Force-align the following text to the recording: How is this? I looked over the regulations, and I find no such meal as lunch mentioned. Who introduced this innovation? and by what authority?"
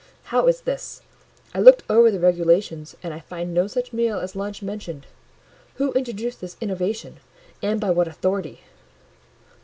How 0.23 0.47
is 0.47 0.61
this? 0.61 1.03
I 1.53 1.59
looked 1.59 1.83
over 1.87 2.09
the 2.09 2.19
regulations, 2.19 2.95
and 3.03 3.13
I 3.13 3.19
find 3.19 3.53
no 3.53 3.67
such 3.67 3.93
meal 3.93 4.17
as 4.17 4.35
lunch 4.35 4.63
mentioned. 4.63 5.05
Who 5.75 5.93
introduced 5.93 6.41
this 6.41 6.57
innovation? 6.59 7.17
and 7.61 7.79
by 7.79 7.91
what 7.91 8.07
authority?" 8.07 8.61